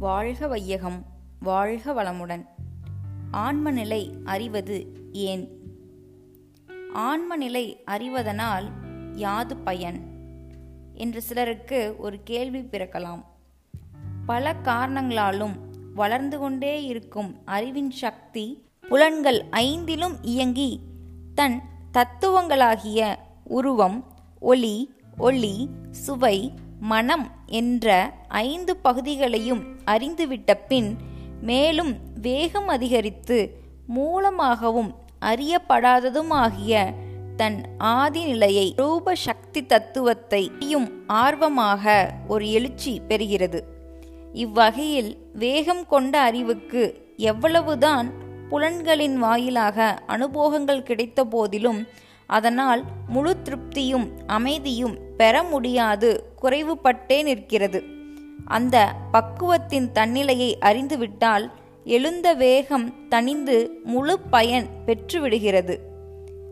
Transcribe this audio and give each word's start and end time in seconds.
வாழ்க 0.00 0.46
வையகம் 0.46 1.06
வாழ்க 1.40 1.92
வளமுடன். 1.92 2.44
ஆன்மநிலை 3.32 4.10
அறிவது 4.24 4.86
ஏன்? 5.12 5.48
ஆன்மநிலை 6.94 7.76
அறிவதனால் 7.84 8.70
யாது 9.14 9.56
பயன்? 9.56 10.00
என்று 10.94 11.22
சிலருக்கு 11.22 11.94
ஒரு 11.98 12.22
கேள்வி 12.24 12.60
பிறக்கலாம். 12.60 13.24
பல 14.26 14.56
காரணங்களாலும் 14.64 15.56
வளர்ந்து 15.94 16.38
கொண்டே 16.38 16.84
இருக்கும் 16.84 17.36
அறிவின் 17.44 17.90
சக்தி 17.90 18.64
புலன்கள் 18.88 19.44
ஐந்திலும் 19.50 20.16
இயங்கி 20.22 20.80
தன் 21.34 21.62
தத்துவங்களாகிய 21.92 23.16
உருவம் 23.44 24.04
ஒளி 24.40 24.92
ஒளி 25.16 25.68
சுவை 25.90 26.54
மனம் 26.80 27.30
என்ற 27.46 28.12
ஐந்து 28.28 28.76
பகுதிகளையும் 28.76 29.64
அறிந்துவிட்ட 29.86 30.54
பின் 30.68 30.96
மேலும் 31.42 31.96
வேகம் 32.20 32.68
அதிகரித்து 32.68 33.60
மூலமாகவும் 33.86 34.94
அறியப்படாததுமாகிய 35.20 36.94
தன் 37.36 37.64
ஆதி 37.78 38.24
நிலையை 38.24 38.72
ரூப 38.76 39.14
சக்தி 39.14 39.62
தத்துவத்தையும் 39.62 40.90
ஆர்வமாக 41.06 42.10
ஒரு 42.28 42.50
எழுச்சி 42.50 43.00
பெறுகிறது. 43.08 43.60
இவ்வகையில் 44.32 45.16
வேகம் 45.32 45.86
கொண்ட 45.86 46.20
அறிவுக்கு 46.20 47.12
எவ்வளவுதான் 47.16 48.10
புலன்களின் 48.50 49.14
வாயிலாக 49.14 50.02
அனுபவங்கள் 50.06 50.82
கிடைத்த 50.82 51.24
போதிலும் 51.24 51.86
அதனால் 52.30 52.84
முழு 53.08 53.36
திருப்தியும் 53.44 54.08
அமைதியும் 54.26 54.98
பெற 55.16 55.42
முடியாது 55.42 56.10
குறைவுபட்டே 56.42 57.22
நிற்கிறது. 57.22 57.82
அந்த 58.44 58.94
பக்குவத்தின் 59.12 59.88
தன்னிலையை 59.94 60.54
அறிந்துவிட்டால் 60.60 61.50
எழுந்த 61.84 62.34
வேகம் 62.34 62.94
தணிந்து 63.10 63.68
முழு 63.84 64.18
பயன் 64.18 64.66
பெற்றுவிடுகிறது. 64.86 65.78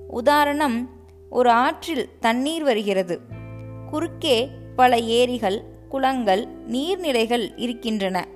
உதாரணம் 0.09 0.91
ஒரு 1.31 1.51
ஆற்றில் 1.51 2.09
தண்ணீர் 2.21 2.63
வருகிறது. 2.63 3.21
குறுக்கே 3.91 4.49
பல 4.77 4.99
ஏரிகள் 4.99 5.63
குளங்கள் 5.89 6.47
நீர்நிலைகள் 6.71 7.53
இருக்கின்றன. 7.57 8.27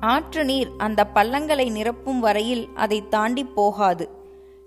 ஆற்று 0.00 0.44
நீர் 0.44 0.70
அந்த 0.78 1.06
பள்ளங்களை 1.06 1.66
நிரப்பும் 1.70 2.20
வரையில் 2.20 2.68
அதை 2.74 3.08
தாண்டி 3.08 3.44
போகாது. 3.44 4.08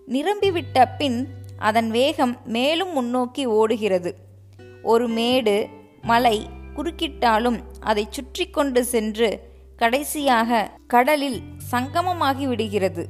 நிரம்பிவிட்ட 0.08 0.86
பின் 0.98 1.28
அதன் 1.58 1.92
வேகம் 1.92 2.38
மேலும் 2.46 2.94
முன்னோக்கி 2.94 3.46
ஓடுகிறது. 3.46 4.16
ஒரு 4.84 5.08
மேடு 5.08 5.68
மலை 6.02 6.50
குறுக்கிட்டாலும் 6.76 7.62
அதை 7.80 8.08
சுற்றி 8.10 8.50
கொண்டு 8.50 8.84
சென்று 8.84 9.54
கடைசியாக 9.76 10.72
கடலில் 10.88 11.42
சங்கமமாகி 11.72 12.48
விடுகிறது. 12.48 13.08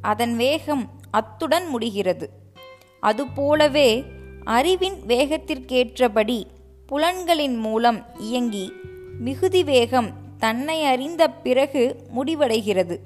அதன் 0.00 0.36
வேகம் 0.36 0.90
அத்துடன் 1.10 1.66
முடிகிறது. 1.66 2.30
அதுபோலவே 3.00 4.04
அறிவின் 4.44 4.94
வேகத்திற்கேற்றபடி 5.06 6.42
புலன்களின் 6.86 7.56
மூலம் 7.56 8.06
இயங்கி 8.18 8.72
மிகுதி 9.18 9.64
வேகம் 9.64 10.10
தன்னை 10.38 10.84
அறிந்த 10.84 11.30
பிறகு 11.30 11.96
முடிவடைகிறது. 12.16 12.98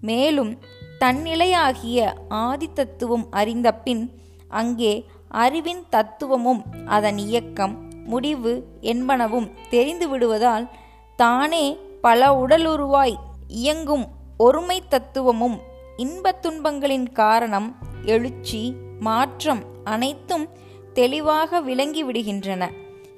மேலும் 0.00 0.58
தன்னிலையாகிய 1.00 2.12
ஆதித்தத்துவம் 2.30 3.26
அறிந்தபின் 3.30 3.30
அறிந்த 3.30 3.74
பின் 3.74 4.17
அங்கே 4.48 5.06
அறிவின் 5.28 5.84
தத்துவமும் 5.90 6.64
அதன் 6.86 7.18
இயக்கம் 7.18 7.86
முடிவு 8.04 8.66
என்பனவும் 8.80 9.50
தெரிந்து 9.70 10.08
விடுவதால் 10.08 10.68
தானே 11.16 11.76
பல 12.00 12.46
உடலுருவாய் 12.46 13.16
இயங்கும் 13.46 14.06
ஒருமை 14.36 14.82
தத்துவமும் 14.88 15.60
இன்பத் 15.96 16.46
துன்பங்களின் 16.46 17.12
காரணம் 17.12 17.76
எழுச்சி 18.02 18.74
மாற்றம் 19.00 19.62
அனைத்தும் 19.84 20.48
தெளிவாக 20.92 21.60
விளங்கிவிடுகின்றன 21.60 22.70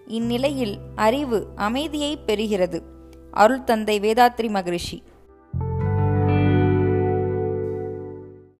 இந்நிலையில் 0.06 0.78
அறிவு 0.94 1.46
அமைதியை 1.56 2.18
பெறுகிறது. 2.26 2.82
அருள் 3.30 3.64
தந்தை 3.64 4.00
வேதாத்ரி 4.00 4.50
மகரிஷி. 4.50 5.02